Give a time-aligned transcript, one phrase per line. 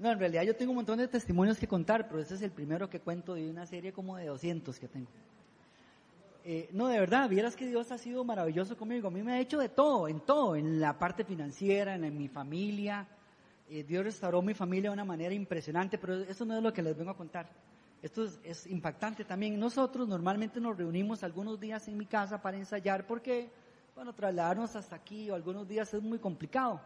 [0.00, 2.50] No, en realidad yo tengo un montón de testimonios que contar, pero ese es el
[2.50, 5.10] primero que cuento de una serie como de 200 que tengo.
[6.42, 9.08] Eh, no, de verdad, vieras que Dios ha sido maravilloso conmigo.
[9.08, 12.28] A mí me ha hecho de todo, en todo, en la parte financiera, en, mi
[12.28, 13.06] familia.
[13.68, 16.82] Eh, Dios restauró mi familia de una manera impresionante, pero eso no es lo que
[16.82, 17.50] les vengo a contar.
[18.00, 19.60] Esto es, es, impactante también.
[19.60, 23.50] Nosotros normalmente nos reunimos algunos días en mi casa para ensayar porque,
[23.94, 26.80] bueno, trasladarnos hasta aquí o algunos días es muy complicado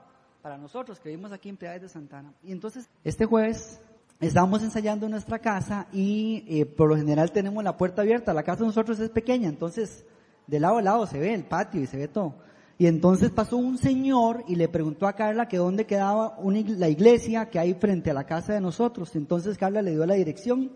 [0.45, 2.35] para nosotros que vivimos aquí en Piedades de Santana.
[2.43, 3.81] Y entonces, este jueves
[4.21, 8.35] estábamos ensayando en nuestra casa y eh, por lo general tenemos la puerta abierta.
[8.35, 10.05] La casa de nosotros es pequeña, entonces
[10.47, 12.35] de lado a lado se ve el patio y se ve todo.
[12.77, 17.49] Y entonces pasó un señor y le preguntó a Carla que dónde quedaba la iglesia
[17.49, 19.16] que hay frente a la casa de nosotros.
[19.16, 20.73] Entonces Carla le dio la dirección.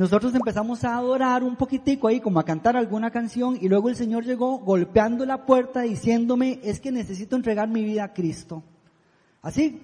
[0.00, 3.96] Nosotros empezamos a adorar un poquitico ahí, como a cantar alguna canción, y luego el
[3.96, 8.62] Señor llegó golpeando la puerta diciéndome, es que necesito entregar mi vida a Cristo.
[9.42, 9.78] Así,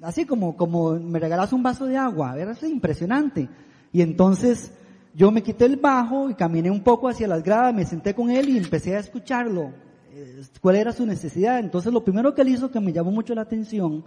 [0.00, 3.50] así como, como me regalas un vaso de agua, era impresionante.
[3.92, 4.72] Y entonces
[5.12, 8.30] yo me quité el bajo y caminé un poco hacia las gradas, me senté con
[8.30, 9.72] él y empecé a escucharlo,
[10.10, 11.58] eh, cuál era su necesidad.
[11.58, 14.04] Entonces lo primero que él hizo que me llamó mucho la atención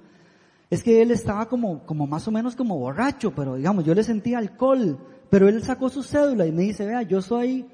[0.72, 4.04] es que él estaba como, como más o menos como borracho, pero digamos, yo le
[4.04, 4.98] sentía alcohol,
[5.32, 7.66] pero él sacó su cédula y me dice, vea, yo soy,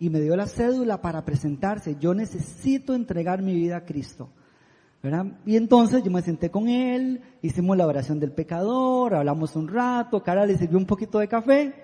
[0.00, 4.30] y me dio la cédula para presentarse, yo necesito entregar mi vida a Cristo.
[5.02, 5.26] ¿verdad?
[5.44, 10.22] Y entonces yo me senté con él, hicimos la oración del pecador, hablamos un rato,
[10.22, 11.74] Cara le sirvió un poquito de café,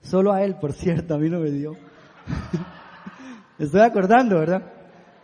[0.00, 1.74] solo a él, por cierto, a mí no me dio.
[3.58, 4.72] Estoy acordando, ¿verdad?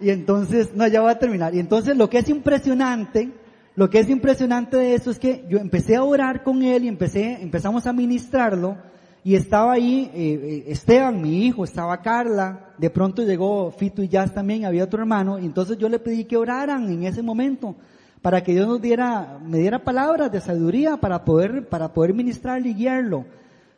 [0.00, 1.55] Y entonces, no, ya voy a terminar.
[1.55, 3.33] Y entonces lo que es impresionante
[3.78, 6.88] lo que es impresionante de esto es que yo empecé a orar con él y
[6.88, 8.76] empecé, empezamos a ministrarlo
[9.22, 14.08] y estaba ahí eh, eh, Esteban, mi hijo, estaba Carla, de pronto llegó Fito y
[14.08, 17.76] Jazz también, había otro hermano, y entonces yo le pedí que oraran en ese momento
[18.20, 22.70] para que Dios nos diera, me diera palabras de sabiduría para poder, para poder ministrarle
[22.70, 23.26] y guiarlo.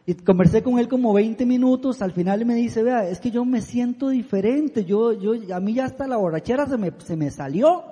[0.07, 3.45] Y conversé con él como 20 minutos, al final me dice, vea, es que yo
[3.45, 7.31] me siento diferente, yo, yo, a mí ya hasta la borrachera se me, se me
[7.31, 7.90] salió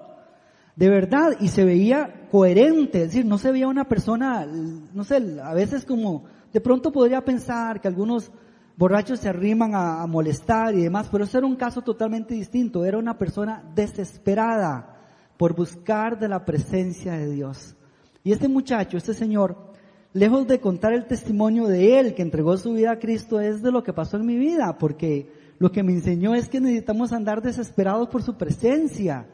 [0.78, 5.20] de verdad, y se veía coherente, es decir, no se veía una persona, no sé,
[5.42, 8.30] a veces como, de pronto podría pensar que algunos
[8.76, 12.96] borrachos se arriman a, molestar y demás, pero eso era un caso totalmente distinto, era
[12.96, 15.00] una persona desesperada
[15.36, 17.74] por buscar de la presencia de Dios.
[18.22, 19.72] Y este muchacho, este señor,
[20.12, 23.72] lejos de contar el testimonio de él que entregó su vida a Cristo, es de
[23.72, 25.28] lo que pasó en mi vida, porque
[25.58, 29.26] lo que me enseñó es que necesitamos andar desesperados por su presencia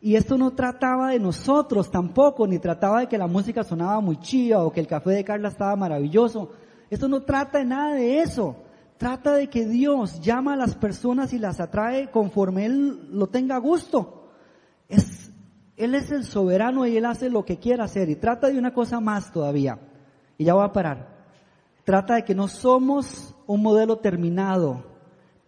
[0.00, 4.18] y esto no trataba de nosotros tampoco, ni trataba de que la música sonaba muy
[4.20, 6.52] chida o que el café de Carla estaba maravilloso.
[6.88, 8.56] Esto no trata de nada de eso.
[8.96, 13.58] Trata de que Dios llama a las personas y las atrae conforme Él lo tenga
[13.58, 14.30] gusto.
[14.88, 15.30] Es,
[15.76, 18.08] él es el soberano y Él hace lo que quiera hacer.
[18.08, 19.78] Y trata de una cosa más todavía.
[20.36, 21.16] Y ya voy a parar.
[21.84, 24.84] Trata de que no somos un modelo terminado.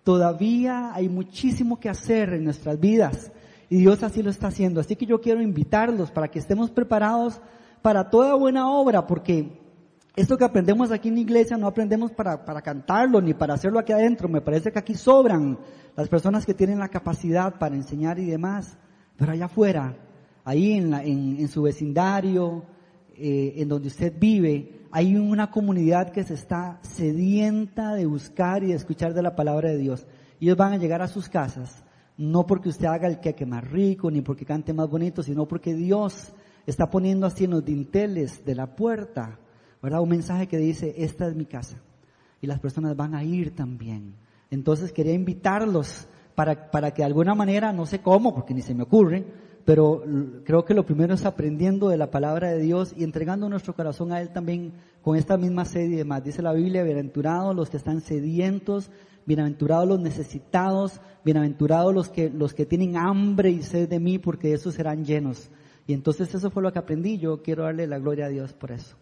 [0.03, 3.31] Todavía hay muchísimo que hacer en nuestras vidas.
[3.71, 4.81] Y Dios así lo está haciendo.
[4.81, 7.41] Así que yo quiero invitarlos para que estemos preparados
[7.83, 9.59] para toda buena obra, porque
[10.17, 13.79] esto que aprendemos aquí en la iglesia no aprendemos para, para cantarlo ni para hacerlo
[13.79, 14.29] aquí adentro.
[14.29, 15.57] Me parece que aquí sobran
[15.97, 18.77] las personas que tienen la capacidad para enseñar y demás.
[19.17, 19.97] Pero allá afuera,
[20.45, 22.65] ahí en, la, en, su vecindario,
[23.15, 28.69] eh, en donde usted vive, hay una comunidad que se está sedienta de buscar y
[28.69, 30.09] de escuchar de la palabra de Dios.
[30.41, 31.85] Ellos van a llegar a sus casas
[32.21, 35.73] no porque usted haga el queque más rico, ni porque cante más bonito, sino porque
[35.73, 36.35] Dios
[36.67, 39.39] está poniendo así en los dinteles de la puerta,
[39.83, 40.03] ¿verdad?
[40.03, 41.81] Un mensaje que dice, esta es mi casa.
[42.43, 44.17] Y las personas van a ir también.
[44.51, 48.75] Entonces quería invitarlos para, para que de alguna manera, no sé cómo, porque ni se
[48.75, 49.25] me ocurre,
[49.65, 50.03] pero
[50.45, 54.13] creo que lo primero es aprendiendo de la palabra de Dios y entregando nuestro corazón
[54.13, 54.73] a Él también
[55.03, 56.25] con esta misma sed y demás.
[56.25, 58.91] Dice la Biblia, bienaventurados los que están sedientos
[59.27, 64.53] bienaventurados los necesitados, bienaventurados los que, los que tienen hambre y sed de mí, porque
[64.53, 65.51] esos serán llenos.
[65.87, 68.73] Y entonces eso fue lo que aprendí, yo quiero darle la gloria a Dios por
[68.73, 68.97] eso.